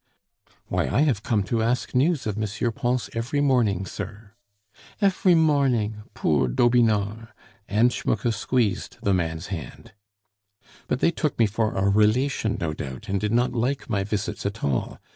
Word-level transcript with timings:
"Why, 0.65 0.87
I 0.87 1.01
have 1.01 1.21
come 1.21 1.43
to 1.43 1.61
ask 1.61 1.93
news 1.93 2.25
of 2.25 2.35
M. 2.35 2.71
Pons 2.73 3.07
every 3.13 3.39
morning, 3.39 3.85
sir." 3.85 4.31
"Efery 4.99 5.35
morning! 5.35 6.01
boor 6.15 6.47
Dobinard!" 6.47 7.27
and 7.67 7.91
Schmucke 7.93 8.33
squeezed 8.33 8.97
the 9.03 9.13
man's 9.13 9.49
hand. 9.53 9.93
"But 10.87 11.01
they 11.01 11.11
took 11.11 11.37
me 11.37 11.45
for 11.45 11.75
a 11.75 11.87
relation, 11.87 12.57
no 12.59 12.73
doubt, 12.73 13.09
and 13.09 13.21
did 13.21 13.31
not 13.31 13.53
like 13.53 13.91
my 13.91 14.03
visits 14.03 14.43
at 14.43 14.63
all. 14.63 14.97